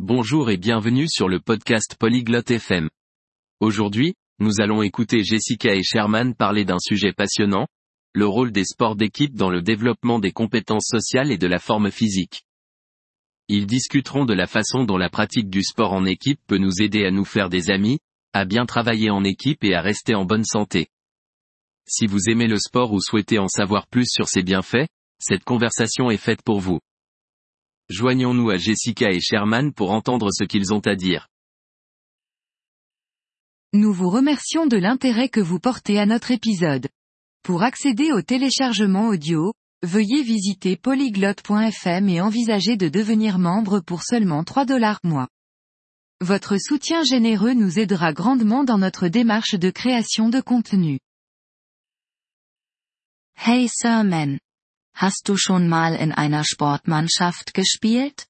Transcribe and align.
Bonjour 0.00 0.48
et 0.48 0.56
bienvenue 0.56 1.08
sur 1.08 1.28
le 1.28 1.40
podcast 1.40 1.96
Polyglotte 1.98 2.52
FM. 2.52 2.88
Aujourd'hui, 3.58 4.14
nous 4.38 4.60
allons 4.60 4.80
écouter 4.82 5.24
Jessica 5.24 5.74
et 5.74 5.82
Sherman 5.82 6.36
parler 6.36 6.64
d'un 6.64 6.78
sujet 6.78 7.12
passionnant, 7.12 7.66
le 8.12 8.24
rôle 8.24 8.52
des 8.52 8.64
sports 8.64 8.94
d'équipe 8.94 9.34
dans 9.34 9.50
le 9.50 9.60
développement 9.60 10.20
des 10.20 10.30
compétences 10.30 10.86
sociales 10.86 11.32
et 11.32 11.36
de 11.36 11.48
la 11.48 11.58
forme 11.58 11.90
physique. 11.90 12.44
Ils 13.48 13.66
discuteront 13.66 14.24
de 14.24 14.34
la 14.34 14.46
façon 14.46 14.84
dont 14.84 14.98
la 14.98 15.10
pratique 15.10 15.50
du 15.50 15.64
sport 15.64 15.92
en 15.92 16.04
équipe 16.04 16.40
peut 16.46 16.58
nous 16.58 16.80
aider 16.80 17.04
à 17.04 17.10
nous 17.10 17.24
faire 17.24 17.48
des 17.48 17.68
amis, 17.68 17.98
à 18.32 18.44
bien 18.44 18.66
travailler 18.66 19.10
en 19.10 19.24
équipe 19.24 19.64
et 19.64 19.74
à 19.74 19.80
rester 19.80 20.14
en 20.14 20.24
bonne 20.24 20.44
santé. 20.44 20.90
Si 21.88 22.06
vous 22.06 22.30
aimez 22.30 22.46
le 22.46 22.60
sport 22.60 22.92
ou 22.92 23.00
souhaitez 23.00 23.40
en 23.40 23.48
savoir 23.48 23.88
plus 23.88 24.06
sur 24.08 24.28
ses 24.28 24.44
bienfaits, 24.44 24.86
cette 25.18 25.42
conversation 25.42 26.08
est 26.08 26.18
faite 26.18 26.42
pour 26.42 26.60
vous. 26.60 26.78
Joignons-nous 27.90 28.50
à 28.50 28.58
Jessica 28.58 29.10
et 29.10 29.20
Sherman 29.20 29.72
pour 29.72 29.92
entendre 29.92 30.28
ce 30.30 30.44
qu'ils 30.44 30.74
ont 30.74 30.80
à 30.80 30.94
dire. 30.94 31.28
Nous 33.72 33.92
vous 33.94 34.10
remercions 34.10 34.66
de 34.66 34.76
l'intérêt 34.76 35.30
que 35.30 35.40
vous 35.40 35.58
portez 35.58 35.98
à 35.98 36.04
notre 36.04 36.30
épisode. 36.30 36.88
Pour 37.42 37.62
accéder 37.62 38.12
au 38.12 38.20
téléchargement 38.20 39.08
audio, 39.08 39.54
veuillez 39.82 40.22
visiter 40.22 40.76
polyglotte.fm 40.76 42.08
et 42.10 42.20
envisager 42.20 42.76
de 42.76 42.88
devenir 42.88 43.38
membre 43.38 43.80
pour 43.80 44.02
seulement 44.02 44.44
3 44.44 44.66
dollars 44.66 45.00
mois. 45.02 45.28
Votre 46.20 46.58
soutien 46.58 47.04
généreux 47.04 47.54
nous 47.54 47.78
aidera 47.78 48.12
grandement 48.12 48.64
dans 48.64 48.78
notre 48.78 49.08
démarche 49.08 49.54
de 49.54 49.70
création 49.70 50.28
de 50.28 50.40
contenu. 50.40 50.98
Hey 53.46 53.68
Sirman. 53.68 54.38
Hast 55.00 55.28
du 55.28 55.36
schon 55.36 55.68
mal 55.68 55.94
in 55.94 56.10
einer 56.10 56.42
Sportmannschaft 56.42 57.54
gespielt? 57.54 58.26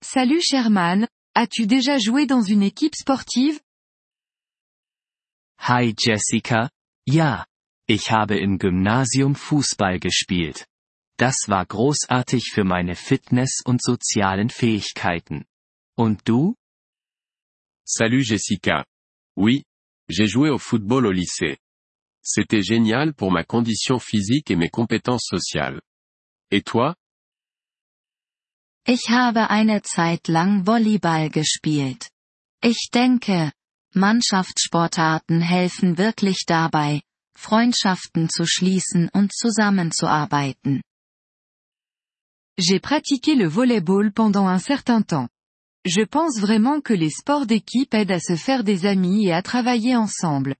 Salut 0.00 0.44
Sherman, 0.44 1.08
as-tu 1.34 1.66
déjà 1.66 1.98
joué 1.98 2.28
dans 2.28 2.44
une 2.44 2.62
équipe 2.62 2.94
sportive? 2.94 3.60
Hi 5.58 5.94
Jessica, 5.98 6.70
ja. 7.08 7.44
Ich 7.88 8.12
habe 8.12 8.38
im 8.38 8.56
Gymnasium 8.60 9.34
Fußball 9.34 9.98
gespielt. 9.98 10.68
Das 11.18 11.48
war 11.48 11.66
großartig 11.66 12.52
für 12.52 12.62
meine 12.62 12.94
Fitness 12.94 13.62
und 13.64 13.82
sozialen 13.82 14.48
Fähigkeiten. 14.48 15.44
Und 15.96 16.20
du? 16.28 16.54
Salut 17.84 18.24
Jessica. 18.24 18.86
Oui, 19.36 19.64
j'ai 20.08 20.28
joué 20.28 20.50
au 20.50 20.58
football 20.58 21.06
au 21.06 21.10
lycée. 21.10 21.58
C'était 22.22 22.62
génial 22.62 23.14
pour 23.14 23.32
ma 23.32 23.42
condition 23.44 23.98
physique 23.98 24.50
et 24.50 24.56
mes 24.56 24.70
compétences 24.70 25.24
sociales. 25.24 25.80
Et 26.50 26.62
toi? 26.62 26.94
Ich 28.86 29.10
habe 29.10 29.50
eine 29.50 29.82
Zeit 29.82 30.28
lang 30.28 30.64
Volleyball 30.64 31.30
gespielt. 31.30 32.10
Ich 32.62 32.90
denke, 32.92 33.52
Mannschaftssportarten 33.94 35.40
helfen 35.40 35.98
wirklich 35.98 36.44
dabei, 36.46 37.02
Freundschaften 37.36 38.28
zu 38.28 38.46
schließen 38.46 39.08
und 39.12 39.32
zusammenzuarbeiten. 39.32 40.82
J'ai 42.56 42.80
pratiqué 42.80 43.34
le 43.34 43.48
volleyball 43.48 44.12
pendant 44.12 44.46
un 44.46 44.60
certain 44.60 45.02
temps. 45.02 45.28
Je 45.84 46.04
pense 46.04 46.38
vraiment 46.40 46.80
que 46.80 46.94
les 46.94 47.10
sports 47.10 47.46
d'équipe 47.46 47.92
aident 47.94 48.12
à 48.12 48.20
se 48.20 48.36
faire 48.36 48.62
des 48.62 48.86
amis 48.86 49.26
et 49.26 49.32
à 49.32 49.42
travailler 49.42 49.96
ensemble. 49.96 50.54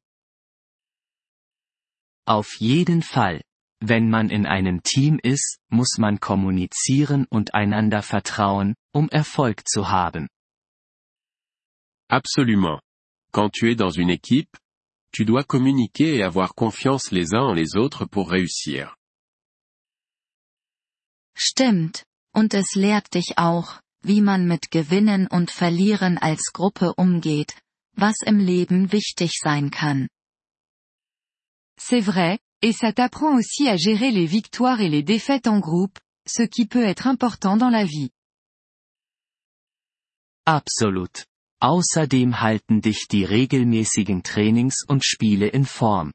Auf 2.26 2.56
jeden 2.58 3.02
Fall. 3.02 3.42
Wenn 3.80 4.08
man 4.08 4.30
in 4.30 4.46
einem 4.46 4.82
Team 4.84 5.18
ist, 5.20 5.58
muss 5.68 5.98
man 5.98 6.20
kommunizieren 6.20 7.26
und 7.28 7.52
einander 7.54 8.02
vertrauen, 8.02 8.74
um 8.92 9.08
Erfolg 9.08 9.66
zu 9.68 9.88
haben. 9.88 10.28
Absolument. 12.08 12.80
Quand 13.32 13.52
tu 13.52 13.66
es 13.66 13.76
dans 13.76 13.96
une 13.96 14.10
équipe, 14.10 14.56
tu 15.12 15.24
dois 15.24 15.44
communiquer 15.44 16.16
et 16.16 16.22
avoir 16.22 16.54
confiance 16.54 17.10
les 17.10 17.32
uns 17.32 17.50
en 17.50 17.54
les 17.54 17.74
autres 17.74 18.06
pour 18.06 18.30
réussir. 18.30 18.94
Stimmt, 21.34 22.04
und 22.32 22.54
es 22.54 22.74
lehrt 22.74 23.14
dich 23.14 23.38
auch, 23.38 23.80
wie 24.02 24.20
man 24.20 24.46
mit 24.46 24.70
Gewinnen 24.70 25.26
und 25.26 25.50
Verlieren 25.50 26.18
als 26.18 26.52
Gruppe 26.52 26.92
umgeht, 26.96 27.56
was 27.94 28.16
im 28.24 28.38
Leben 28.38 28.92
wichtig 28.92 29.38
sein 29.40 29.70
kann. 29.70 30.08
C'est 31.78 32.00
vrai, 32.00 32.38
et 32.62 32.72
ça 32.72 32.92
t'apprend 32.92 33.36
aussi 33.36 33.68
à 33.68 33.76
gérer 33.76 34.10
les 34.10 34.26
victoires 34.26 34.80
et 34.80 34.88
les 34.88 35.02
défaites 35.02 35.46
en 35.46 35.58
groupe, 35.58 35.98
ce 36.26 36.42
qui 36.42 36.66
peut 36.66 36.84
être 36.84 37.06
important 37.06 37.56
dans 37.56 37.70
la 37.70 37.84
vie. 37.84 38.10
Absolut. 40.46 41.26
Außerdem 41.60 42.40
halten 42.40 42.80
dich 42.80 43.06
die 43.08 43.24
regelmäßigen 43.24 44.22
Trainings 44.24 44.84
und 44.88 45.04
Spiele 45.04 45.46
in 45.46 45.64
Form. 45.64 46.12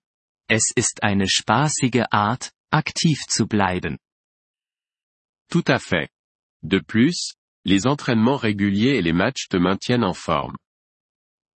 Es 0.49 0.71
ist 0.75 1.03
eine 1.03 1.27
spaßige 1.27 2.05
Art, 2.11 2.51
aktiv 2.71 3.19
zu 3.29 3.47
bleiben. 3.47 3.97
Tout 5.49 5.63
à 5.67 5.79
fait. 5.79 6.09
De 6.63 6.79
plus, 6.79 7.35
les 7.63 7.85
entraînements 7.85 8.35
réguliers 8.35 8.97
et 8.97 9.01
les 9.01 9.13
matchs 9.13 9.47
te 9.47 9.57
maintiennent 9.57 10.03
en 10.03 10.13
forme. 10.13 10.57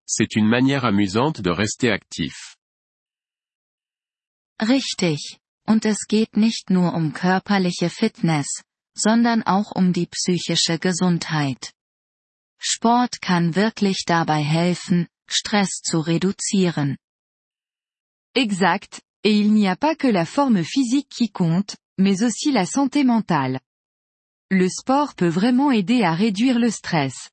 C'est 0.06 0.35
une 0.35 0.47
manière 0.47 0.85
amusante 0.85 1.41
de 1.41 1.50
rester 1.50 1.91
actif. 1.91 2.56
Richtig. 4.62 5.40
Und 5.66 5.86
es 5.86 6.06
geht 6.08 6.38
nicht 6.38 6.70
nur 6.70 6.94
um 6.94 7.14
körperliche 7.14 7.90
Fitness, 7.90 8.64
sondern 8.96 9.44
auch 9.44 9.72
um 9.76 9.94
die 9.94 10.08
psychische 10.08 10.80
Gesundheit. 10.80 11.74
Sport 12.60 13.22
kann 13.22 13.56
wirklich 13.56 14.04
dabei 14.06 14.44
helfen, 14.44 15.08
Stress 15.28 15.82
zu 15.82 16.00
reduzieren. 16.00 16.98
Exact, 18.36 19.02
et 19.24 19.34
il 19.34 19.52
n'y 19.52 19.68
a 19.68 19.76
pas 19.76 19.96
que 19.96 20.08
la 20.08 20.26
forme 20.26 20.64
physique 20.64 21.10
qui 21.10 21.30
compte, 21.30 21.76
mais 21.98 22.22
aussi 22.22 22.52
la 22.52 22.66
santé 22.66 23.04
mentale. 23.04 23.60
Le 24.52 24.70
sport 24.70 25.16
peut 25.16 25.30
vraiment 25.30 25.72
aider 25.72 26.04
à 26.04 26.14
réduire 26.14 26.60
le 26.60 26.70
stress. 26.70 27.30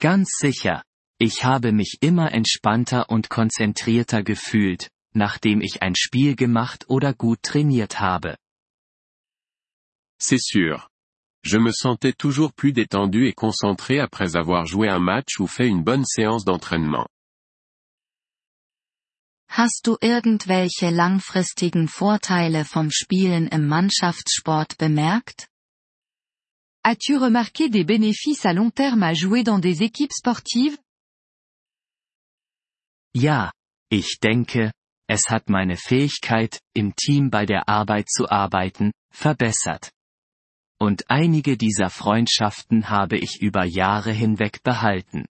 Ganz 0.00 0.28
sicher. 0.38 0.82
Ich 1.18 1.44
habe 1.44 1.72
mich 1.72 1.98
immer 2.00 2.32
entspannter 2.32 3.08
und 3.08 3.28
konzentrierter 3.28 4.24
gefühlt, 4.24 4.90
nachdem 5.14 5.60
ich 5.60 5.82
ein 5.82 5.94
Spiel 5.96 6.36
gemacht 6.36 6.88
oder 6.88 7.14
gut 7.14 7.42
trainiert 7.42 8.00
habe. 8.00 8.36
C'est 10.20 10.40
sûr. 10.40 10.88
Je 11.44 11.58
me 11.58 11.72
sentais 11.72 12.12
toujours 12.12 12.52
plus 12.52 12.72
détendu 12.72 13.26
et 13.26 13.32
concentré 13.32 13.98
après 13.98 14.36
avoir 14.36 14.64
joué 14.66 14.88
un 14.88 15.00
match 15.00 15.40
ou 15.40 15.48
fait 15.48 15.66
une 15.66 15.82
bonne 15.82 16.04
séance 16.04 16.44
d'entraînement. 16.44 17.08
Hast 19.54 19.84
du 19.84 19.96
irgendwelche 20.00 20.90
langfristigen 20.90 21.86
Vorteile 21.86 22.64
vom 22.64 22.90
Spielen 22.90 23.48
im 23.48 23.66
Mannschaftssport 23.66 24.78
bemerkt? 24.78 25.48
As-tu 26.84 27.16
remarqué 27.16 27.68
des 27.68 27.84
bénéfices 27.84 28.46
à 28.46 28.54
long 28.54 28.70
terme 28.70 29.02
à 29.02 29.12
jouer 29.12 29.42
dans 29.42 29.58
des 29.58 29.82
équipes 29.82 30.12
sportives? 30.12 30.78
Ja, 33.14 33.52
ich 33.90 34.20
denke, 34.20 34.72
es 35.08 35.28
hat 35.28 35.48
meine 35.48 35.76
Fähigkeit, 35.76 36.60
im 36.74 36.94
Team 36.94 37.30
bei 37.30 37.46
der 37.46 37.68
Arbeit 37.68 38.08
zu 38.08 38.30
arbeiten, 38.30 38.92
verbessert. 39.10 39.92
Und 40.78 41.10
einige 41.10 41.56
dieser 41.56 41.90
Freundschaften 41.90 42.88
habe 42.88 43.16
ich 43.16 43.40
über 43.40 43.64
Jahre 43.64 44.12
hinweg 44.12 44.62
behalten. 44.62 45.26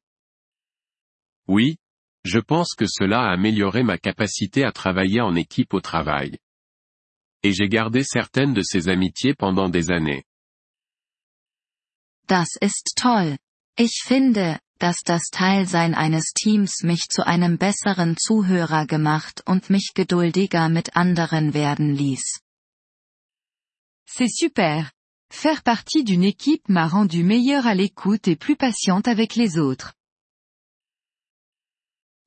Oui, 1.46 1.76
je 2.24 2.40
pense 2.40 2.74
que 2.76 2.86
cela 2.86 3.28
a 3.28 3.32
amélioré 3.32 3.82
ma 3.82 3.98
capacité 3.98 4.64
à 4.64 4.72
travailler 4.72 5.20
en 5.20 5.34
équipe 5.34 5.74
au 5.74 5.80
travail. 5.80 6.38
Et 7.42 7.52
j'ai 7.52 7.68
gardé 7.68 8.04
certaines 8.04 8.54
de 8.54 8.62
ces 8.62 8.88
amitiés 8.88 9.34
pendant 9.34 9.68
des 9.68 9.90
années. 9.90 10.24
Das 12.28 12.56
ist 12.60 12.94
toll. 12.96 13.36
Ich 13.76 14.02
finde, 14.04 14.60
dass 14.82 15.02
das 15.04 15.30
Teilsein 15.30 15.94
eines 15.94 16.32
Teams 16.32 16.82
mich 16.82 17.06
zu 17.08 17.24
einem 17.24 17.56
besseren 17.56 18.16
Zuhörer 18.16 18.86
gemacht 18.86 19.42
und 19.46 19.70
mich 19.70 19.92
geduldiger 19.94 20.68
mit 20.68 20.96
anderen 20.96 21.54
werden 21.54 21.94
ließ. 21.94 22.40
C'est 24.08 24.30
super. 24.30 24.90
Faire 25.30 25.62
partie 25.62 26.04
d'une 26.04 26.24
équipe 26.24 26.68
m'a 26.68 26.86
rendu 26.86 27.22
meilleur 27.24 27.64
à 27.66 27.74
l'écoute 27.74 28.28
et 28.28 28.36
plus 28.36 28.56
patiente 28.56 29.08
avec 29.08 29.36
les 29.36 29.56
autres. 29.56 29.94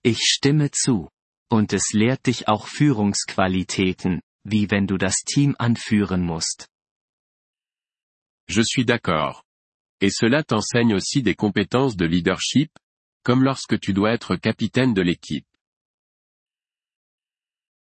Ich 0.04 0.20
stimme 0.24 0.72
zu. 0.72 1.10
Und 1.52 1.74
es 1.74 1.94
lehrt 1.94 2.26
dich 2.26 2.48
auch 2.48 2.68
Führungsqualitäten, 2.68 4.22
wie 4.44 4.72
wenn 4.72 4.88
du 4.88 4.98
das 4.98 5.18
Team 5.24 5.56
anführen 5.60 6.26
musst. 6.26 6.68
Je 8.48 8.64
suis 8.64 8.86
d'accord. 8.86 9.45
Et 10.02 10.10
cela 10.10 10.44
t'enseigne 10.44 10.94
aussi 10.94 11.22
des 11.22 11.36
compétences 11.36 11.96
de 11.96 12.06
leadership, 12.06 12.72
comme 13.24 13.44
lorsque 13.44 13.80
tu 13.80 13.94
dois 13.94 14.14
être 14.14 14.36
capitaine 14.36 14.94
de 14.94 15.02
l'équipe. 15.02 15.46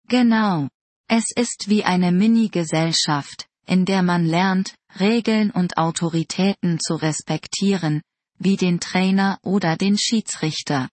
Genau. 0.10 0.70
Es 1.10 1.32
ist 1.36 1.70
wie 1.70 1.84
eine 1.84 2.12
Mini-Gesellschaft, 2.12 3.48
in 3.68 3.86
der 3.86 4.04
man 4.04 4.26
lernt, 4.26 4.76
Regeln 5.00 5.52
und 5.52 5.78
Autoritäten 5.78 6.80
zu 6.80 6.96
respektieren, 6.96 8.02
wie 8.38 8.58
den 8.58 8.80
Trainer 8.80 9.40
oder 9.44 9.78
den 9.78 9.98
Schiedsrichter. 9.98 10.90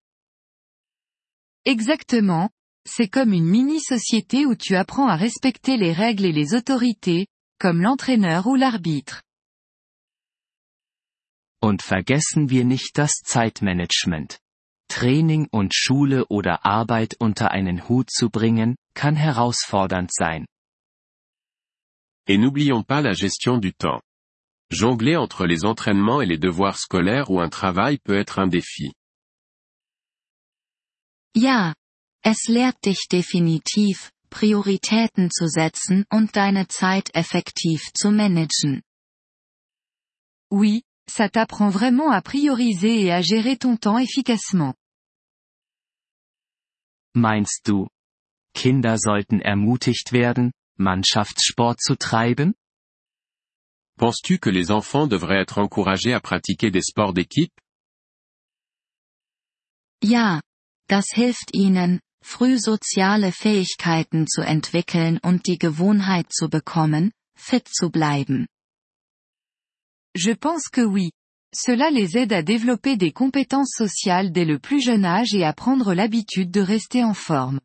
Exactement, 1.65 2.51
c'est 2.87 3.09
comme 3.09 3.33
une 3.33 3.45
mini-société 3.45 4.47
où 4.47 4.55
tu 4.55 4.77
apprends 4.77 5.09
à 5.09 5.17
respecter 5.17 5.77
les 5.77 5.93
règles 5.93 6.25
et 6.25 6.33
les 6.33 6.55
autorités, 6.55 7.27
comme 7.59 7.83
l'entraîneur 7.83 8.47
ou 8.47 8.55
l'arbitre. 8.55 9.23
Und 11.62 11.83
vergessen 11.83 12.49
wir 12.49 12.65
nicht 12.65 12.97
das 12.97 13.12
Zeitmanagement. 13.23 14.41
Training 14.89 15.47
und 15.51 15.75
Schule 15.75 16.27
oder 16.29 16.65
Arbeit 16.65 17.15
unter 17.19 17.51
einen 17.51 17.89
Hut 17.89 18.11
zu 18.11 18.31
bringen, 18.31 18.77
kann 18.95 19.15
herausfordernd 19.15 20.11
sein. 20.12 20.47
Et 22.27 22.39
n'oublions 22.39 22.85
pas 22.85 23.03
la 23.03 23.12
gestion 23.12 23.59
du 23.59 23.73
temps. 23.73 24.03
Jongler 24.71 25.17
entre 25.17 25.47
les 25.47 25.65
entraînements 25.65 26.23
et 26.23 26.27
les 26.27 26.39
devoirs 26.39 26.79
scolaires 26.79 27.31
ou 27.31 27.41
un 27.41 27.51
travail 27.51 27.99
peut 27.99 28.19
être 28.19 28.39
un 28.39 28.49
défi. 28.49 28.93
Ja, 31.35 31.75
es 32.23 32.49
lehrt 32.49 32.85
dich 32.85 33.09
definitiv, 33.09 34.12
Prioritäten 34.31 35.31
zu 35.31 35.49
setzen 35.49 36.05
und 36.11 36.37
deine 36.37 36.69
Zeit 36.69 37.15
effektiv 37.15 37.93
zu 37.95 38.11
managen. 38.11 38.83
Oui, 40.53 40.83
ça 41.11 41.29
t'apprend 41.29 41.69
vraiment 41.69 42.11
à 42.11 42.23
prioriser 42.23 43.03
et 43.03 43.12
à 43.12 43.21
gérer 43.21 43.57
ton 43.57 43.77
temps 43.77 43.99
efficacement. 43.99 44.75
Meinst 47.15 47.67
du, 47.67 47.89
Kinder 48.55 48.97
sollten 48.97 49.41
ermutigt 49.41 50.12
werden, 50.12 50.53
Mannschaftssport 50.79 51.81
zu 51.81 51.97
treiben? 51.97 52.55
Penses-tu 53.99 54.39
que 54.39 54.49
les 54.49 54.71
enfants 54.71 55.07
devraient 55.07 55.41
être 55.41 55.59
encouragés 55.59 56.15
à 56.15 56.21
pratiquer 56.21 56.71
des 56.71 56.83
sports 56.83 57.12
d'équipe 57.12 57.53
Ja, 60.03 60.41
das 60.89 61.07
hilft 61.12 61.55
ihnen, 61.55 62.01
früh 62.23 62.59
soziale 62.59 63.33
Fähigkeiten 63.33 64.27
zu 64.27 64.41
entwickeln 64.41 65.19
und 65.23 65.47
die 65.47 65.59
Gewohnheit 65.59 66.33
zu 66.33 66.49
bekommen, 66.49 67.12
fit 67.37 67.69
zu 67.69 67.91
bleiben. 67.91 68.47
Je 70.15 70.33
pense 70.33 70.69
que 70.69 70.81
oui. 70.81 71.11
Cela 71.55 71.91
les 71.91 72.17
aide 72.17 72.33
à 72.33 72.43
développer 72.43 72.97
des 72.97 73.12
compétences 73.12 73.73
sociales 73.75 74.31
dès 74.31 74.45
le 74.45 74.59
plus 74.59 74.81
jeune 74.81 75.05
âge 75.05 75.35
et 75.35 75.45
à 75.45 75.53
prendre 75.53 75.95
l'habitude 75.95 76.51
de 76.51 76.61
rester 76.61 77.03
en 77.03 77.15
forme. 77.15 77.61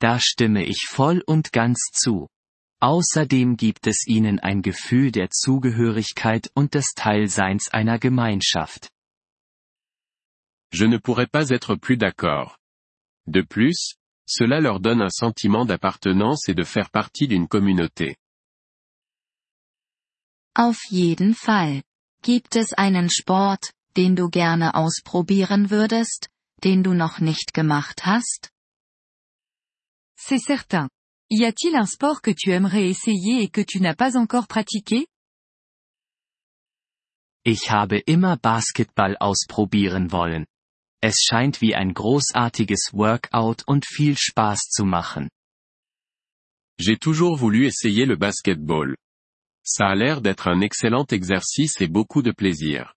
Da 0.00 0.18
stimme 0.18 0.62
ich 0.62 0.86
voll 0.88 1.22
und 1.26 1.52
ganz 1.52 1.78
zu. 1.92 2.28
Außerdem 2.80 3.56
gibt 3.56 3.86
es 3.86 4.06
ihnen 4.06 4.38
ein 4.38 4.62
Gefühl 4.62 5.12
der 5.12 5.28
Zugehörigkeit 5.30 6.50
und 6.54 6.72
des 6.72 6.94
Teilseins 6.94 7.68
einer 7.68 7.98
Gemeinschaft. 7.98 8.90
Je 10.72 10.86
ne 10.86 10.98
pourrais 10.98 11.26
pas 11.26 11.50
être 11.50 11.74
plus 11.74 11.98
d'accord. 11.98 12.56
De 13.26 13.42
plus, 13.42 13.96
cela 14.24 14.60
leur 14.60 14.80
donne 14.80 15.02
un 15.02 15.10
sentiment 15.10 15.66
d'appartenance 15.66 16.48
et 16.48 16.54
de 16.54 16.64
faire 16.64 16.90
partie 16.90 17.28
d'une 17.28 17.48
communauté. 17.48 18.16
Auf 20.54 20.78
jeden 20.90 21.34
Fall. 21.34 21.82
Gibt 22.22 22.56
es 22.56 22.72
einen 22.72 23.08
Sport, 23.10 23.72
den 23.96 24.16
du 24.16 24.28
gerne 24.28 24.74
ausprobieren 24.74 25.70
würdest, 25.70 26.28
den 26.64 26.82
du 26.82 26.92
noch 26.94 27.20
nicht 27.20 27.54
gemacht 27.54 28.04
hast? 28.04 28.50
C'est 30.18 30.44
certain. 30.44 30.88
Y 31.30 31.44
a-t-il 31.44 31.74
un 31.76 31.86
sport 31.86 32.22
que 32.22 32.34
tu 32.34 32.50
aimerais 32.50 32.90
essayer 32.90 33.42
et 33.42 33.50
que 33.50 33.62
tu 33.62 33.78
n'as 33.80 33.94
pas 33.94 34.16
encore 34.16 34.48
pratiqué 34.48 35.06
Ich 37.44 37.70
habe 37.70 37.98
immer 38.04 38.36
Basketball 38.36 39.16
ausprobieren 39.18 40.12
wollen. 40.12 40.44
Es 41.00 41.22
scheint 41.22 41.62
wie 41.62 41.74
ein 41.74 41.94
großartiges 41.94 42.90
Workout 42.92 43.62
und 43.66 43.86
viel 43.86 44.18
Spaß 44.18 44.68
zu 44.68 44.84
machen. 44.84 45.30
J'ai 46.78 46.98
toujours 46.98 47.40
voulu 47.40 47.64
essayer 47.64 48.06
le 48.06 48.18
basketball. 48.18 48.94
Ça 49.62 49.88
a 49.88 49.94
l'air 49.94 50.20
d'être 50.20 50.48
un 50.48 50.60
excellent 50.60 51.06
exercice 51.10 51.80
et 51.80 51.88
beaucoup 51.88 52.22
de 52.22 52.32
plaisir. 52.32 52.94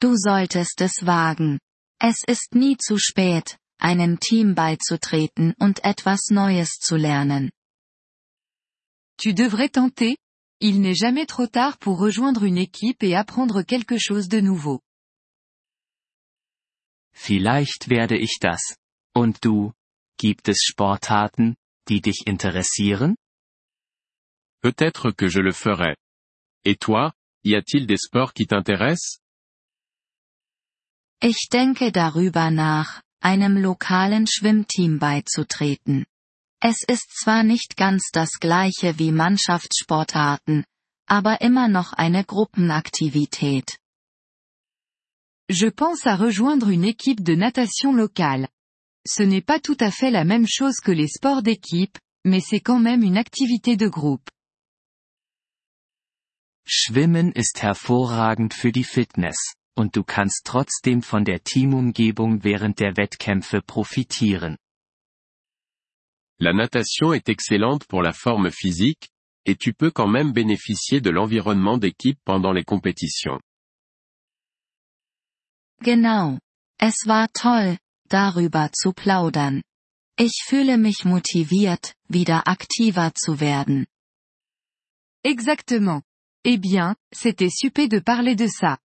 Du 0.00 0.16
solltest 0.16 0.80
es 0.80 1.02
wagen. 1.02 1.58
Es 2.00 2.24
ist 2.26 2.54
nie 2.54 2.76
zu 2.78 2.96
spät, 2.98 3.58
einem 3.78 4.18
Team 4.18 4.54
beizutreten 4.54 5.54
und 5.58 5.84
etwas 5.84 6.30
Neues 6.30 6.78
zu 6.78 6.96
lernen. 6.96 7.50
Tu 9.18 9.34
devrais 9.34 9.68
tenter. 9.68 10.16
Il 10.62 10.80
n'est 10.80 10.94
jamais 10.94 11.26
trop 11.26 11.46
tard 11.46 11.78
pour 11.78 11.98
rejoindre 11.98 12.44
une 12.44 12.58
équipe 12.58 13.02
et 13.02 13.14
apprendre 13.14 13.62
quelque 13.62 13.98
chose 13.98 14.28
de 14.28 14.40
nouveau. 14.40 14.80
Vielleicht 17.12 17.88
werde 17.88 18.16
ich 18.16 18.38
das. 18.40 18.76
Und 19.14 19.42
du? 19.44 19.72
Gibt 20.18 20.48
es 20.48 20.62
Sportarten, 20.62 21.56
die 21.88 22.00
dich 22.00 22.26
interessieren? 22.26 23.16
Peut-être 24.60 25.10
que 25.10 25.28
je 25.28 25.40
le 25.40 25.52
ferai. 25.52 25.96
Et 26.64 26.76
toi, 26.76 27.12
y 27.44 27.54
a-t-il 27.54 27.86
des 27.86 27.96
sports 27.96 28.32
qui 28.34 28.46
t'intéressent? 28.46 29.20
Ich 31.22 31.48
denke 31.50 31.92
darüber 31.92 32.50
nach, 32.50 33.02
einem 33.22 33.56
lokalen 33.56 34.26
Schwimmteam 34.26 34.98
beizutreten. 34.98 36.06
Es 36.62 36.82
ist 36.86 37.10
zwar 37.22 37.42
nicht 37.42 37.76
ganz 37.76 38.10
das 38.12 38.38
gleiche 38.38 38.98
wie 38.98 39.12
Mannschaftssportarten, 39.12 40.64
aber 41.06 41.40
immer 41.40 41.68
noch 41.68 41.94
eine 41.94 42.24
Gruppenaktivität. 42.24 43.78
Je 45.48 45.70
pense 45.70 46.06
à 46.06 46.16
rejoindre 46.16 46.68
une 46.68 46.84
équipe 46.84 47.24
de 47.24 47.34
natation 47.34 47.92
locale. 47.92 48.48
Ce 49.06 49.22
n'est 49.22 49.44
pas 49.44 49.58
tout 49.58 49.78
à 49.80 49.90
fait 49.90 50.10
la 50.10 50.24
même 50.24 50.46
chose 50.46 50.80
que 50.80 50.92
les 50.92 51.08
sports 51.08 51.42
d'équipe, 51.42 51.98
mais 52.24 52.40
c'est 52.40 52.60
quand 52.60 52.78
même 52.78 53.02
une 53.02 53.16
activité 53.16 53.76
de 53.76 53.88
groupe. 53.88 54.28
Schwimmen 56.72 57.32
ist 57.32 57.62
hervorragend 57.62 58.54
für 58.54 58.70
die 58.70 58.84
Fitness, 58.84 59.54
und 59.76 59.96
du 59.96 60.04
kannst 60.04 60.42
trotzdem 60.44 61.02
von 61.02 61.24
der 61.24 61.42
Teamumgebung 61.42 62.44
während 62.44 62.78
der 62.78 62.96
Wettkämpfe 62.96 63.60
profitieren. 63.60 64.56
La 66.38 66.52
natation 66.52 67.12
est 67.12 67.28
excellente 67.28 67.88
pour 67.88 68.04
la 68.04 68.12
forme 68.12 68.52
physique, 68.52 69.10
et 69.44 69.58
tu 69.58 69.72
peux 69.72 69.90
quand 69.90 70.06
même 70.06 70.32
bénéficier 70.32 71.00
de 71.00 71.10
l'environnement 71.10 71.76
d'équipe 71.76 72.20
pendant 72.24 72.52
les 72.52 72.64
compétitions. 72.64 73.40
Genau. 75.82 76.38
Es 76.78 77.04
war 77.04 77.26
toll, 77.32 77.78
darüber 78.08 78.70
zu 78.72 78.92
plaudern. 78.92 79.64
Ich 80.16 80.44
fühle 80.46 80.78
mich 80.78 81.04
motiviert, 81.04 81.96
wieder 82.08 82.46
aktiver 82.46 83.12
zu 83.16 83.40
werden. 83.40 83.88
Exactement. 85.24 86.04
Eh 86.44 86.56
bien, 86.56 86.96
c'était 87.12 87.50
super 87.50 87.88
de 87.88 87.98
parler 87.98 88.34
de 88.34 88.46
ça. 88.46 88.78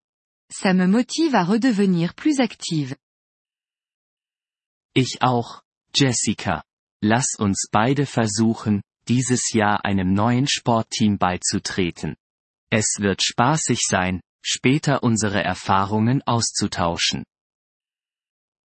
Ça 0.51 0.74
me 0.74 0.88
motive 0.88 1.35
à 1.35 1.43
redevenir 1.43 2.13
plus 2.13 2.39
active. 2.39 2.95
Ich 4.93 5.21
auch, 5.21 5.63
Jessica. 5.93 6.63
Lass 7.01 7.35
uns 7.39 7.67
beide 7.71 8.05
versuchen, 8.05 8.81
dieses 9.07 9.53
Jahr 9.53 9.85
einem 9.85 10.13
neuen 10.13 10.47
Sportteam 10.47 11.17
beizutreten. 11.17 12.15
Es 12.71 12.97
wird 13.00 13.21
spaßig 13.24 13.79
sein, 13.88 14.21
später 14.43 15.03
unsere 15.03 15.41
Erfahrungen 15.41 16.21
auszutauschen. 16.25 17.24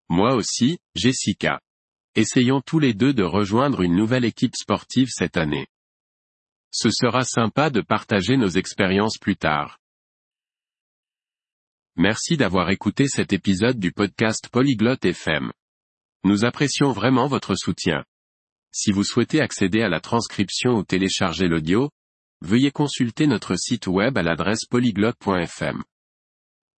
Moi 0.09 0.33
aussi, 0.35 0.79
Jessica. 0.97 1.61
Essayons 2.17 2.63
tous 2.65 2.81
les 2.81 2.95
deux 2.95 3.15
de 3.15 3.23
rejoindre 3.23 3.83
une 3.83 3.95
nouvelle 3.95 4.25
équipe 4.25 4.57
sportive 4.57 5.11
cette 5.11 5.37
année. 5.37 5.69
Ce 6.71 6.91
sera 6.91 7.25
sympa 7.25 7.71
de 7.71 7.81
partager 7.81 8.37
nos 8.37 8.49
expériences 8.49 9.19
plus 9.19 9.37
tard. 9.37 9.79
Merci 11.97 12.37
d'avoir 12.37 12.71
écouté 12.71 13.09
cet 13.09 13.33
épisode 13.33 13.79
du 13.79 13.93
podcast 13.93 14.49
Polyglotte 14.49 15.05
FM. 15.05 15.53
Nous 16.25 16.45
apprécions 16.45 16.93
vraiment 16.93 17.27
votre 17.27 17.57
soutien. 17.57 18.05
Si 18.73 18.93
vous 18.93 19.03
souhaitez 19.03 19.41
accéder 19.41 19.83
à 19.83 19.89
la 19.89 20.01
transcription 20.01 20.75
ou 20.75 20.85
télécharger 20.85 21.49
l'audio, 21.49 21.91
veuillez 22.41 22.71
consulter 22.71 23.27
notre 23.27 23.57
site 23.57 23.89
web 23.89 24.17
à 24.17 24.23
l'adresse 24.23 24.65
polyglotte.fm. 24.65 25.83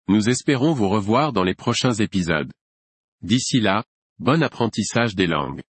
Nous 0.07 0.29
espérons 0.29 0.73
vous 0.73 0.87
revoir 0.87 1.33
dans 1.33 1.43
les 1.43 1.55
prochains 1.55 1.93
épisodes. 1.93 2.51
D'ici 3.21 3.59
là, 3.59 3.83
bon 4.19 4.41
apprentissage 4.41 5.15
des 5.15 5.27
langues. 5.27 5.61